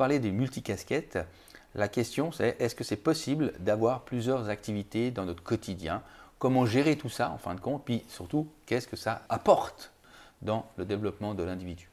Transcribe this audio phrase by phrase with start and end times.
[0.00, 1.18] parlait des multicasquettes,
[1.74, 6.02] la question c'est est-ce que c'est possible d'avoir plusieurs activités dans notre quotidien?
[6.38, 7.84] Comment gérer tout ça en fin de compte?
[7.84, 9.92] Puis surtout, qu'est-ce que ça apporte
[10.40, 11.90] dans le développement de l'individu?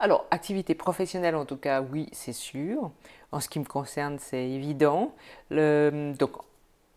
[0.00, 2.90] Alors, activité professionnelle en tout cas, oui, c'est sûr.
[3.30, 5.14] En ce qui me concerne, c'est évident.
[5.52, 6.32] donc,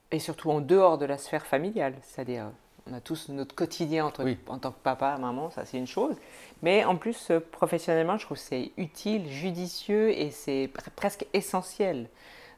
[0.10, 2.48] et surtout en dehors de la sphère familiale, c'est-à-dire
[2.90, 4.12] on a tous notre quotidien en
[4.58, 6.16] tant que papa, maman, ça c'est une chose.
[6.62, 12.10] Mais en plus, euh, professionnellement, je trouve que c'est utile, judicieux et c'est presque essentiel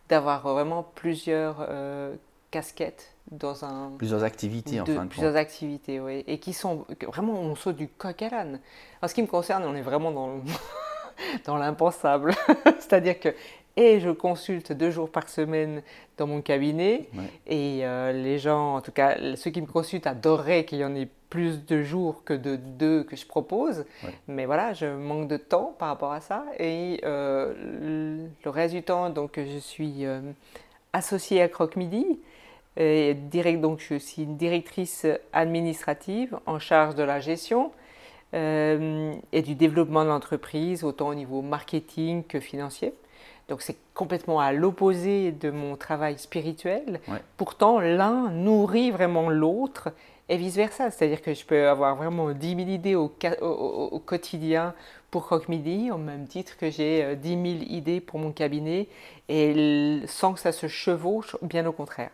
[0.10, 2.16] d'avoir vraiment plusieurs euh,
[2.52, 3.92] casquettes dans un.
[3.98, 6.24] Plusieurs activités, en fin de Plusieurs activités, oui.
[6.28, 8.60] Et qui sont vraiment, on saute du coq à l'âne.
[9.02, 10.42] En ce qui me concerne, on est vraiment dans,
[11.46, 12.34] dans l'impensable.
[12.80, 13.34] C'est-à-dire que
[13.76, 15.82] et je consulte deux jours par semaine
[16.18, 17.10] dans mon cabinet.
[17.48, 20.96] Et euh, les gens, en tout cas ceux qui me consultent, adoreraient qu'il y en
[20.96, 23.86] ait plus de jours que de deux que je propose.
[24.28, 26.46] Mais voilà, je manque de temps par rapport à ça.
[26.60, 30.22] Et euh, le reste du temps, donc, je suis euh,
[30.94, 32.20] associée à Croque Midi.
[32.78, 37.72] Et direct, donc, je suis une directrice administrative en charge de la gestion.
[38.34, 42.94] et du développement de l'entreprise, autant au niveau marketing que financier.
[43.54, 47.00] Donc c'est complètement à l'opposé de mon travail spirituel.
[47.38, 49.94] Pourtant, l'un nourrit vraiment l'autre
[50.28, 50.90] et vice-versa.
[50.90, 54.74] C'est-à-dire que je peux avoir vraiment 10 000 idées au, au, quotidien
[55.12, 58.88] pour Croque Midi, au même titre que j'ai 10 euh, 000 idées pour mon cabinet,
[59.30, 62.10] et sans que ça se chevauche, bien au contraire.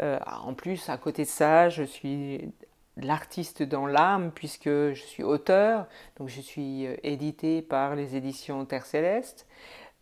[0.00, 2.48] Euh, en plus, à côté de ça, je suis
[2.96, 8.64] l'artiste dans l'âme, puisque je suis auteur, donc je suis euh, édité par les éditions
[8.66, 9.48] Terre Céleste.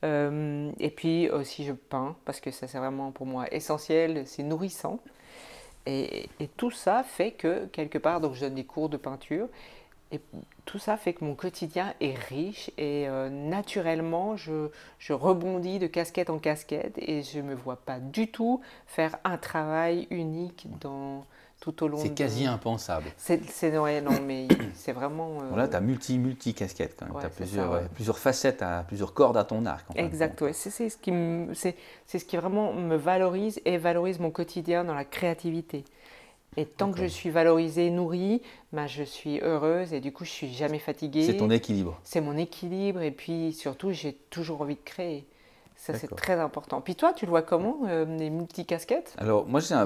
[0.05, 4.43] Euh, et puis aussi je peins parce que ça c'est vraiment pour moi essentiel, c'est
[4.43, 5.01] nourrissant.
[5.87, 9.49] Et, tout ça fait que quelque part, donc je donne des cours de peinture,
[10.13, 10.21] et
[10.67, 14.69] tout ça fait que mon quotidien est riche et euh, naturellement je,
[14.99, 19.17] je, rebondis de casquette en casquette et je ne me vois pas du tout faire
[19.25, 21.25] un travail unique dans,
[21.61, 21.99] tout au long.
[21.99, 23.07] C'est quasi impensable.
[23.17, 23.41] C'est
[23.73, 25.39] non, mais c'est vraiment.
[25.43, 25.57] Euh...
[25.57, 27.21] Là, tu as multi, multi casquettes quand même.
[27.21, 29.87] tu as plusieurs, plusieurs facettes, à, plusieurs cordes à ton arc.
[29.97, 30.53] exact, ouais.
[30.53, 31.13] C'est ce, qui
[31.55, 35.85] c'est ce qui vraiment me valorise et valorise mon quotidien dans la créativité.
[36.57, 38.43] Et tant que je suis valorisée, nourrie,
[38.73, 41.25] bah, je suis heureuse et du coup, je suis jamais fatiguée.
[41.25, 42.01] C'est ton équilibre.
[42.03, 45.25] C'est mon équilibre et puis surtout, j'ai toujours envie de créer.
[45.79, 46.81] Ça, c'est très important.
[46.81, 49.15] Puis toi, tu le vois comment, euh, les multicasquettes?
[49.17, 49.77] Alors, moi, j'ai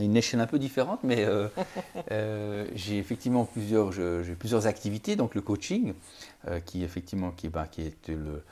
[0.00, 1.48] une échelle un peu différente, mais euh,
[2.12, 3.90] euh, j'ai effectivement plusieurs,
[4.38, 5.16] plusieurs activités.
[5.16, 5.92] Donc, le coaching,
[6.66, 8.44] qui, effectivement, qui, bah, qui est le,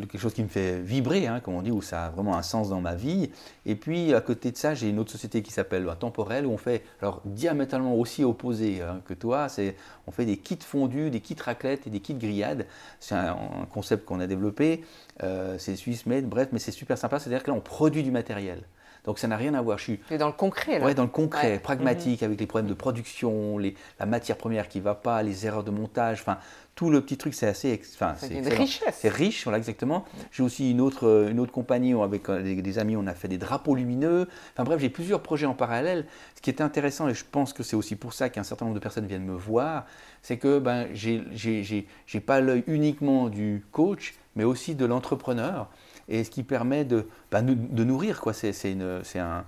[0.00, 2.42] quelque chose qui me fait vibrer, hein, comme on dit, où ça a vraiment un
[2.42, 3.30] sens dans ma vie.
[3.66, 6.56] Et puis, à côté de ça, j'ai une autre société qui s'appelle Temporel, où on
[6.56, 9.76] fait, alors diamétralement aussi opposé hein, que toi, c'est
[10.06, 12.66] on fait des kits fondus, des kits raclettes et des kits grillades.
[12.98, 13.36] C'est un,
[13.70, 14.84] concept qu'on a développé,
[15.22, 18.10] euh, c'est Suisse Made, bref, mais c'est super sympa, c'est-à-dire que là, on produit du
[18.10, 18.62] matériel.
[19.04, 19.78] Donc ça n'a rien à voir.
[19.78, 20.84] Je suis dans le concret, là.
[20.84, 22.26] Ouais, dans le concret, pragmatique, mhm.
[22.26, 25.64] avec les problèmes de production, les, la matière première qui ne va pas, les erreurs
[25.64, 26.20] de montage.
[26.20, 26.38] Enfin,
[26.74, 27.80] tout le petit truc, c'est assez.
[27.94, 28.96] Enfin, c'est une richesse.
[28.98, 30.04] C'est riche, voilà, exactement.
[30.32, 33.38] J'ai aussi une autre, une autre compagnie avec euh, des, amis, on a fait des
[33.38, 34.28] drapeaux lumineux.
[34.54, 36.06] Enfin bref, j'ai plusieurs projets en parallèle.
[36.36, 38.76] Ce qui est intéressant, et je pense que c'est aussi pour ça qu'un certain nombre
[38.76, 39.84] de personnes viennent me voir,
[40.22, 41.86] c'est que ben, j'ai
[42.26, 45.68] pas l'œil uniquement du coach, mais aussi de l'entrepreneur
[46.10, 48.20] et ce qui permet de, bah, de nourrir.
[48.20, 48.32] Quoi.
[48.34, 48.76] C'est,
[49.18, 49.44] un,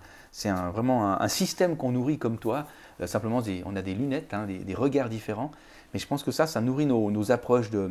[0.46, 2.66] un, vraiment un, système qu'on nourrit comme toi.
[3.00, 5.50] Euh, simplement, on a des lunettes, hein, des, regards différents.
[5.92, 7.90] Mais je pense que ça, ça nourrit nos, approches de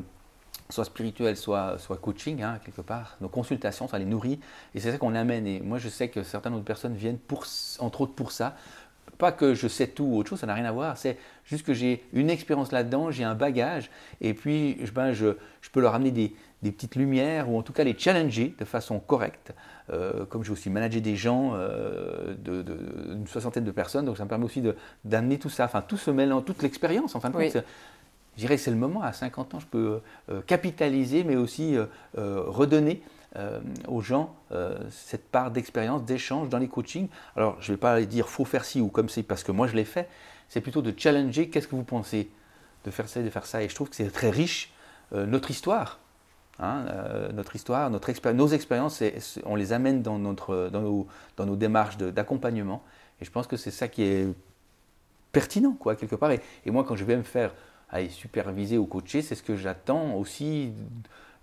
[0.70, 3.18] soit spirituelles, soit, soit coaching, hein, quelque part.
[3.20, 4.40] Nos consultations, ça les nourrit.
[4.74, 5.46] Et c'est ça qu'on amène.
[5.46, 7.46] Et moi, je sais que certaines autres personnes viennent, pour,
[7.80, 8.56] entre autres, pour ça.
[9.18, 10.98] Pas que je sais tout ou autre chose, ça n'a rien à voir.
[10.98, 13.92] C'est juste que j'ai une expérience là-dedans, j'ai un bagage.
[14.22, 17.74] Et puis, ben, je, je peux leur amener des, des petites lumières, ou en tout
[17.74, 19.54] cas les challenger de façon correcte.
[19.92, 24.30] Euh, comme j'ai aussi managé des gens, euh, d'une soixantaine de personnes, donc ça me
[24.30, 24.64] permet aussi
[25.04, 27.64] d'amener tout ça, enfin tout ce mélange, toute l'expérience, en fin de compte.
[28.38, 30.00] Je dirais que c'est le moment, à 50 ans, je peux
[30.30, 31.76] euh, capitaliser, mais aussi
[32.16, 33.02] redonner
[33.88, 34.36] aux gens
[34.90, 37.08] cette part d'expérience, d'échange dans les coachings.
[37.36, 39.68] Alors, je ne vais pas dire faut faire ci ou comme c'est parce que moi
[39.68, 40.10] je l'ai fait,
[40.50, 42.30] c'est plutôt de challenger qu'est-ce que vous pensez
[42.84, 43.64] de faire ça et de faire ça.
[43.64, 44.74] Et je trouve que c'est très riche.
[45.14, 46.00] notre histoire,
[46.60, 49.02] Hein, euh, notre histoire, notre nos expériences,
[49.46, 51.08] on les amène dans, notre, dans, nos,
[51.38, 52.84] dans nos démarches d'accompagnement.
[53.20, 54.28] Et je pense que c'est ça qui est
[55.32, 56.32] pertinent, quoi, quelque part.
[56.32, 57.54] Et, moi, quand je vais me faire
[58.10, 60.72] superviser ou coacher, c'est ce que j'attends aussi.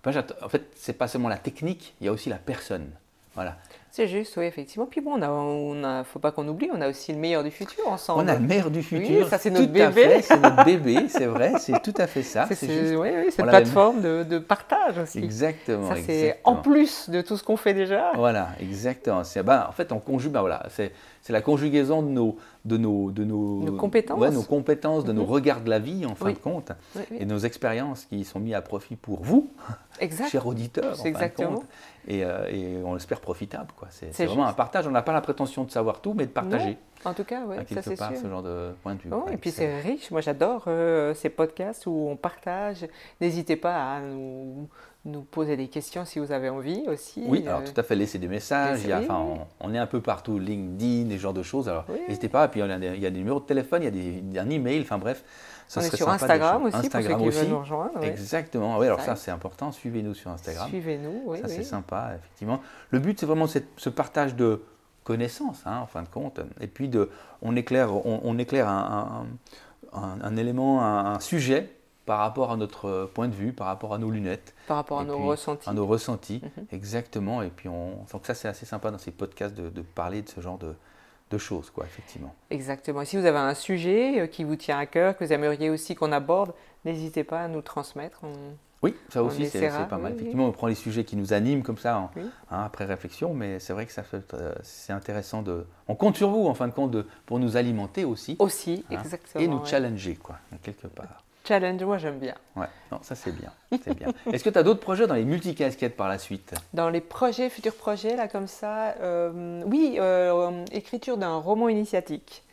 [0.05, 2.89] en fait, c'est pas seulement la technique, il y a aussi la personne.
[3.35, 3.57] Voilà.
[3.91, 4.85] C'est juste, oui, effectivement.
[4.85, 7.87] Puis bon, on a, faut pas qu'on oublie, on a aussi le meilleur du futur
[7.87, 8.23] ensemble.
[8.23, 9.23] On a le meilleur du futur.
[9.23, 10.21] Oui, ça c'est notre bébé.
[10.21, 12.47] C'est notre bébé, c'est vrai, c'est tout à fait ça.
[12.59, 12.95] C'est juste...
[12.97, 15.19] oui, oui, cette plateforme de, de, partage aussi.
[15.19, 15.89] Exactement.
[15.89, 18.11] Ça c'est en plus de tout ce qu'on fait déjà.
[18.15, 19.21] Voilà, exactement.
[19.43, 20.91] Ben, en fait, on conjugue, ben, voilà, c'est
[21.29, 25.29] la conjugaison de nos, de nos, de nos, compétences, ouais, nos compétences de nos mhm.
[25.29, 26.71] regards de la vie, en fin de compte,
[27.11, 29.49] et nos expériences qui sont mises à profit pour vous,
[30.29, 31.49] chers auditeurs, en exactement.
[31.49, 31.69] Fin de compte,
[32.07, 33.67] et, euh, et, on l'espère profitable.
[33.89, 34.87] C'est vraiment un partage.
[34.87, 36.77] On n'a pas la prétention de savoir tout, mais de partager.
[37.05, 38.11] En tout cas, oui, ça c'est sûr.
[38.21, 39.09] ce genre de point de vue.
[39.31, 40.11] et puis c'est riche.
[40.11, 42.85] Moi, j'adore euh, ces podcasts où on partage.
[43.21, 44.67] N'hésitez pas à nous,
[45.09, 47.23] nous, poser des questions si vous avez envie aussi.
[47.25, 48.81] Oui, alors euh, tout à fait, laisser des messages.
[48.83, 51.67] Il y a, enfin, on, est un peu partout, LinkedIn, des genres de choses.
[51.69, 52.45] Alors n'hésitez pas.
[52.45, 53.87] Et puis il y, a des, il y, a des, numéros de téléphone, il y
[53.87, 54.81] a des, un email.
[54.81, 55.23] Enfin bref,
[55.75, 58.03] on est sur Instagram aussi, Instagram pour ceux qui veulent nous rejoindre.
[58.03, 58.77] Exactement.
[58.77, 59.71] Oui, alors ça, c'est important.
[59.71, 60.67] Suivez-nous sur Instagram.
[60.69, 61.39] Suivez-nous, oui.
[61.41, 62.61] Ça, c'est sympa, effectivement.
[62.89, 64.61] Le but, c'est vraiment ce partage de
[65.03, 66.39] connaissances, hein, en fin de compte.
[66.59, 67.09] Et puis, de,
[67.41, 69.25] on éclaire, on, éclaire un,
[69.93, 71.69] un, élément, un, sujet
[72.09, 74.55] par rapport à notre point de vue, par rapport à nos lunettes.
[74.67, 75.69] Par rapport à nos ressentis.
[75.69, 76.65] À nos ressentis, mhm.
[76.71, 77.43] exactement.
[77.43, 80.27] Et puis, on, donc ça, c'est assez sympa dans ces podcasts de, de parler de
[80.27, 80.73] ce genre de,
[81.29, 82.33] de choses, quoi, effectivement.
[82.49, 83.05] Exactement.
[83.05, 85.93] si vous avez un sujet euh, qui vous tient à cœur, que vous aimeriez aussi
[85.93, 88.21] qu'on aborde, n'hésitez pas à nous transmettre.
[88.81, 90.13] oui, ça aussi, c'est pas mal.
[90.13, 93.73] effectivement, on prend les sujets qui nous animent comme ça, hein, après réflexion, mais c'est
[93.73, 94.01] vrai que ça
[94.33, 95.67] euh, c'est intéressant de.
[95.87, 98.35] On compte sur vous, en fin de compte, de, pour nous alimenter aussi.
[98.39, 99.43] Aussi, hein, exactement.
[99.43, 101.23] Et nous challenger, quoi, quelque part.
[101.49, 102.35] Challenge, moi j'aime bien.
[102.55, 103.51] Ouais, non, ça c'est bien.
[103.71, 104.13] bien.
[104.31, 106.53] Est-ce que tu as d'autres projets dans les multicasquettes par la suite?
[106.75, 112.43] Dans les projets, futurs projets, là comme ça, euh, oui, euh, écriture d'un roman initiatique.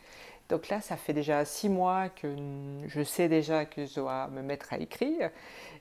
[0.49, 2.27] Donc là, ça fait déjà six mois que
[2.87, 5.29] je sais déjà que je dois me mettre à écrire.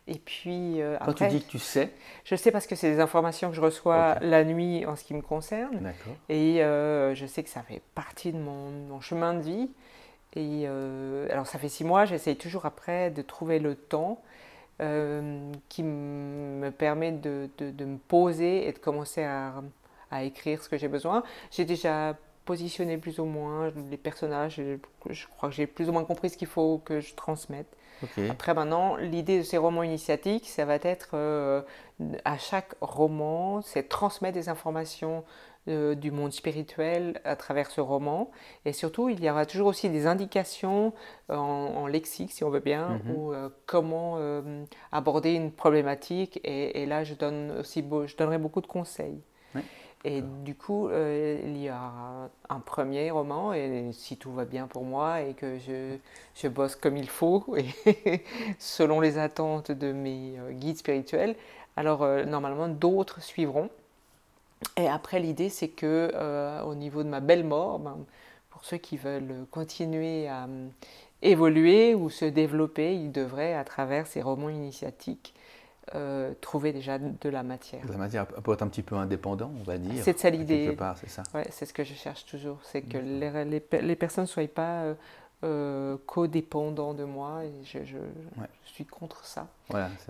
[0.07, 1.89] Et puis euh, Quand tu dis que tu sais
[2.25, 5.15] Je sais parce que c'est des informations que je reçois la nuit en ce qui
[5.15, 5.79] me concerne.
[5.79, 6.13] D'accord.
[6.29, 9.71] Et je sais que ça fait partie de mon, mon chemin de vie.
[10.37, 14.21] Et euh, alors ça fait six mois, j'essaye toujours après de trouver le temps
[14.83, 19.63] euh, qui me permet de, me poser et de commencer à
[20.23, 21.23] écrire ce que j'ai besoin.
[21.51, 24.63] J'ai déjà positionné plus ou moins les personnages,
[25.11, 27.67] je crois que j'ai plus ou moins compris ce qu'il faut que je transmette.
[28.31, 31.63] Après maintenant, l'idée de ces romans initiatiques, ça va être euh,
[32.25, 35.25] à chaque roman, c'est transmettre des informations
[35.69, 38.31] euh, du monde spirituel à travers ce roman.
[38.65, 40.93] Et surtout, il y aura toujours aussi des indications
[41.29, 43.11] euh, en, lexique, si on veut bien, mhm.
[43.11, 44.17] ou euh, comment
[44.93, 46.39] aborder une problématique.
[46.45, 49.21] Et, là, je, donne aussi je donnerai beaucoup de conseils.
[50.05, 51.91] Et du coup, il y a
[52.49, 55.97] un premier roman, et si tout va bien pour moi et que je,
[56.37, 58.23] je bosse comme il faut, et
[58.61, 61.35] selon les attentes de mes guides spirituels,
[61.77, 63.69] alors normalement d'autres suivront.
[64.77, 67.99] Et après, l'idée, c'est que euh, au niveau de ma belle mort, ben,
[68.51, 70.69] pour ceux qui veulent continuer à euh,
[71.23, 75.35] évoluer ou se développer, ils devraient, à travers ces romans initiatiques,
[75.95, 77.85] euh, trouver déjà de la matière.
[77.87, 80.03] De la matière pour être un petit peu indépendant, on va dire.
[80.03, 80.77] C'est ça l'idée.
[80.97, 81.23] C'est ça.
[81.35, 84.49] Ouais, c'est ce que je cherche toujours, c'est que les, les, les, personnes ne soient
[84.49, 84.95] pas
[85.45, 87.45] euh, codépendants de moi.
[87.45, 87.99] Et je, je,
[88.65, 89.47] suis contre ça.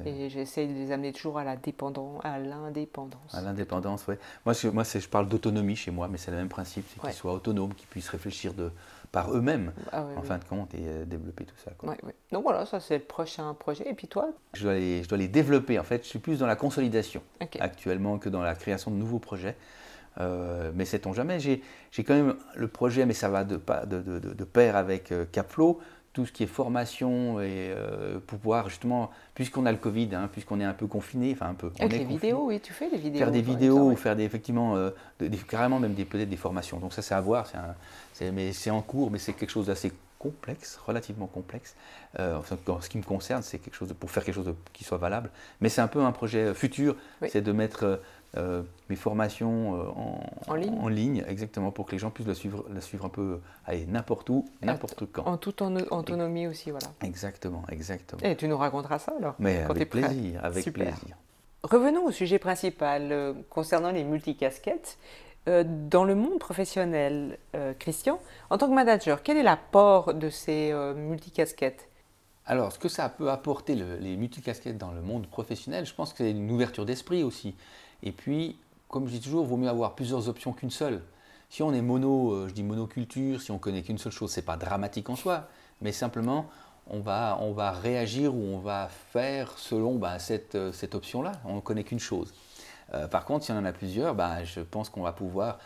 [0.05, 3.35] et j'essaie de les amener toujours à la dépendance, à l'indépendance.
[3.35, 4.15] À l'indépendance, oui.
[4.45, 7.13] Moi, je, moi je parle d'autonomie chez moi, mais c'est le même principe, c'est qu'ils
[7.13, 8.73] soient autonomes, qu'ils puissent réfléchir de,
[9.17, 11.71] par eux-mêmes, ah en fin de compte, et euh, développer tout ça.
[12.33, 13.89] Donc voilà, ça c'est le prochain projet.
[13.89, 14.29] Et puis toi?
[14.53, 16.03] Je dois, les, je dois les développer, en fait.
[16.03, 17.23] Je suis plus dans la consolidation
[17.59, 19.57] actuellement que dans la création de nouveaux projets.
[20.21, 21.63] Euh, mais sait-on jamais, j'ai
[22.05, 23.57] quand même le projet, mais ça va de,
[23.87, 25.81] de, de, de pair avec euh, Capflow,
[26.17, 30.61] tout ce qui est formation et euh, pouvoir justement, puisqu'on a le Covid, hein, puisqu'on
[30.61, 31.71] est un peu confiné, enfin un peu.
[31.79, 33.19] Avec les vidéos, oui, tu fais des vidéos.
[33.19, 34.77] Faire des vidéos, ou faire des, effectivement,
[35.47, 36.79] carrément même peut-être des formations.
[36.79, 37.47] Donc ça c'est à voir,
[38.33, 41.77] mais c'est en cours, mais c'est quelque chose d'assez complexe, relativement complexe.
[42.19, 45.29] en ce qui me concerne, c'est quelque chose pour faire quelque chose qui soit valable.
[45.61, 46.97] Mais c'est un peu un projet futur,
[47.29, 48.01] c'est de mettre
[48.37, 51.25] euh, mes formations euh, en, ligne.
[51.27, 53.41] exactement, pour que les gens puissent la suivre, la suivre un peu
[53.89, 55.25] n'importe où, n'importe quand.
[55.25, 56.87] En toute autonomie aussi, voilà.
[57.03, 58.21] Exactement, exactement.
[58.23, 61.17] Et tu nous raconteras ça alors Mais avec plaisir, avec plaisir.
[61.63, 64.99] Revenons au sujet principal euh, concernant les multicasquettes.
[65.47, 67.39] dans le monde professionnel,
[67.79, 68.19] Christian,
[68.51, 71.89] en tant que manager, quel est l'apport de ces multicasquettes?
[72.47, 76.19] Alors, ce que ça peut apporter, les multicasquettes dans le monde professionnel, je pense que
[76.19, 77.55] c'est une ouverture d'esprit aussi.
[78.03, 81.03] Et puis, comme je dis toujours, il vaut mieux avoir plusieurs options qu'une seule.
[81.49, 84.43] Si on est mono, euh, je dis monoculture, si on connaît qu'une seule chose, c'est
[84.43, 85.49] pas dramatique en soi,
[85.81, 86.47] mais simplement
[86.89, 91.33] on va, on va réagir ou on va faire selon bah, cette, euh, cette option-là.
[91.45, 92.33] On ne connaît qu'une chose.
[93.11, 95.59] par contre, si on en a plusieurs, ben, je pense qu'on va pouvoir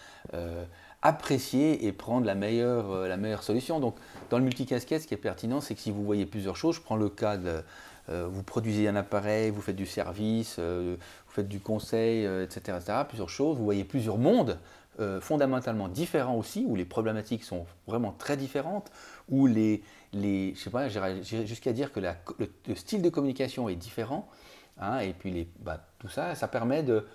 [1.02, 3.78] apprécier et prendre la meilleure, la meilleure solution.
[3.78, 3.96] Donc,
[4.30, 6.80] dans le multicasquette, ce qui est pertinent, c'est que si vous voyez plusieurs choses, je
[6.80, 7.62] prends le cas de
[8.10, 10.96] vous produisez un appareil, vous faites du service, vous
[11.28, 14.58] faites du conseil, etc., etc., plusieurs choses, vous voyez plusieurs mondes
[15.20, 18.90] fondamentalement différents aussi, où les problématiques sont vraiment très différentes,
[19.28, 24.28] où les, les je sais pas, jusqu'à dire que le, style de communication est différent,
[24.80, 27.06] hein, et puis les, bah, tout ça, ça permet de,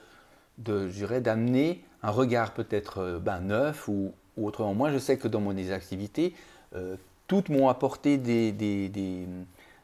[0.58, 4.74] de d'amener un regard peut-être euh, ben, neuf ou, autrement.
[4.74, 6.34] Moi, je sais que dans mon activités,
[6.76, 6.96] euh,
[7.28, 9.28] toutes m'ont apporté des, des,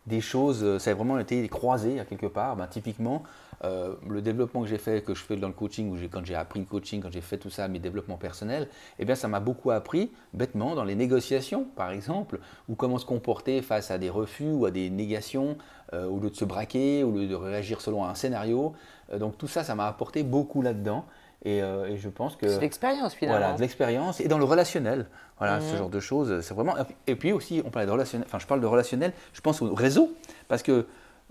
[0.08, 2.56] des choses, euh, ça a vraiment été croisé à quelque part.
[2.56, 3.24] Ben, typiquement,
[3.64, 6.36] euh, le développement que j'ai fait, que je fais dans le coaching, ou quand j'ai
[6.36, 8.68] appris le coaching, quand j'ai fait tout ça, mes développements personnels,
[8.98, 13.06] eh bien ça m'a beaucoup appris, bêtement, dans les négociations, par exemple, ou comment se
[13.06, 15.58] comporter face à des refus ou à des négations,
[15.94, 18.74] euh, au lieu de se braquer, au lieu de réagir selon un scénario.
[19.16, 21.06] Donc tout ça, ça m'a apporté beaucoup là-dedans.
[21.44, 22.48] Et, je pense que.
[22.48, 23.40] C'est l'expérience finalement.
[23.40, 25.08] Voilà, de l'expérience et dans le relationnel.
[25.40, 25.78] Voilà, ce mmh.
[25.78, 26.42] genre de choses.
[26.42, 26.76] C'est vraiment.
[27.08, 28.28] Et puis aussi, on parle de relationnel.
[28.28, 29.12] Enfin, je parle de relationnel.
[29.34, 30.14] Je pense au réseau
[30.48, 30.86] parce que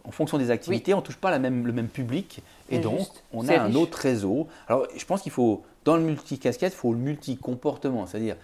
[0.05, 3.07] en fonction des activités, on ne touche pas la même, le même public et donc
[3.33, 4.49] on a un autre réseau.
[4.69, 8.37] Alors je pense qu'il faut, dans le multi-casquette, il faut le multi-comportement, c'est-à-dire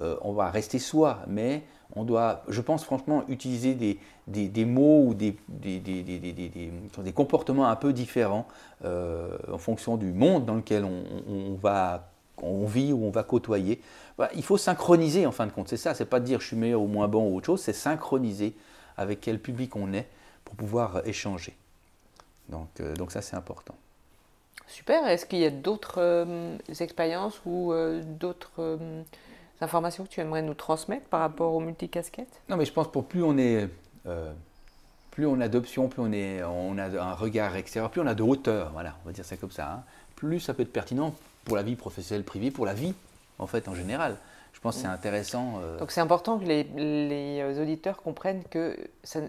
[0.00, 1.62] euh, on va rester soi, mais
[1.96, 3.74] on doit, je pense franchement, utiliser
[4.26, 5.36] des, mots ou des,
[7.14, 8.46] comportements un peu différents
[8.84, 13.80] euh, en fonction du monde dans lequel on, va, on vit ou on va côtoyer.
[14.18, 16.56] Bah, il faut synchroniser en fin de compte, c'est ça, c'est pas dire je suis
[16.56, 18.54] meilleur ou moins bon ou autre chose, c'est synchroniser
[18.96, 20.08] avec quel public on est
[20.44, 21.56] pour pouvoir échanger.
[22.48, 23.74] Donc, euh, ça, c'est important.
[24.66, 25.06] Super.
[25.06, 27.72] Est-ce qu'il y a d'autres euh, expériences ou
[28.18, 28.78] d'autres
[29.60, 33.06] informations que tu aimerais nous transmettre par rapport au multicasquette Non, mais je pense pour
[33.06, 33.68] plus on est,
[35.10, 38.14] plus on a d'options, plus on, est, on a un regard extérieur, plus on a
[38.14, 39.82] de hauteur, voilà, on va dire ça comme ça, hein,
[40.16, 42.94] plus ça peut être pertinent pour la vie professionnelle privée, pour la vie
[43.38, 44.16] en fait en général
[44.60, 45.54] pense que c'est intéressant.
[45.60, 45.78] Euh.
[45.78, 48.76] Donc c'est important que les, les, auditeurs comprennent qu'il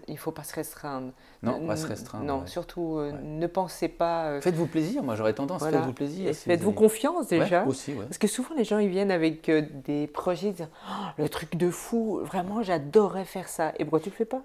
[0.08, 1.12] ne faut pas se restreindre.
[1.42, 2.24] Non, pas se restreindre.
[2.24, 4.26] Non, surtout euh, ne pensez pas.
[4.26, 6.32] Euh, faites-vous plaisir, moi j'aurais tendance, à faites-vous plaisir.
[6.32, 7.64] faites-vous confiance déjà.
[7.64, 9.50] aussi, Parce que souvent les gens ils viennent avec
[9.84, 13.72] des projets, ils disent oh, le truc de fou, vraiment j'adorerais faire ça.
[13.78, 14.42] Et pourquoi tu le fais pas?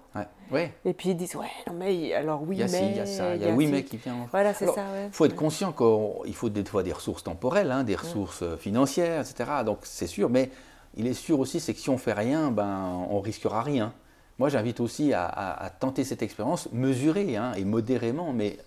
[0.50, 0.72] Ouais.
[0.84, 2.90] Et puis ils disent ouais, non mais alors oui, mais.
[2.90, 4.16] Il y a ça, il y a, oui, mais qui vient.
[4.32, 4.84] Voilà, c'est ça.
[5.06, 9.20] Il faut être conscient qu'il faut des fois des ressources temporelles, hein, des ressources financières,
[9.20, 9.50] etc.
[9.64, 10.50] Donc c'est sûr, mais
[10.96, 13.92] il est sûr aussi, c'est que si on fait rien, ben, on risquera rien.
[14.38, 18.58] Moi, j'invite aussi à, tenter cette expérience, mesurée hein, et modérément, mais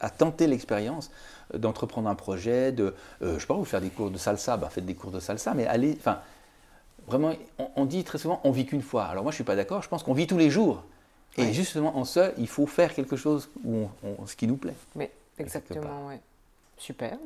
[0.00, 1.10] à, tenter l'expérience
[1.54, 4.68] d'entreprendre un projet, de, euh, je sais pas, vous faire des cours de salsa, ben,
[4.68, 6.20] faites des cours de salsa, mais allez, enfin,
[7.06, 7.32] vraiment,
[7.76, 9.04] on, dit très souvent, on vit qu'une fois.
[9.04, 9.82] Alors moi, je suis pas d'accord.
[9.82, 10.84] Je pense qu'on vit tous les jours.
[11.36, 13.86] Et justement, en ça, il faut faire quelque chose où
[14.26, 14.74] ce qui nous plaît.
[14.96, 16.16] Mais exactement, oui.
[16.76, 17.18] Super.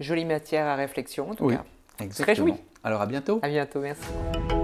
[0.00, 1.64] Jolie matière à réflexion, en tout cas.
[2.00, 2.58] Exactement.
[2.82, 3.40] Alors à bientôt.
[3.42, 4.63] À bientôt, merci.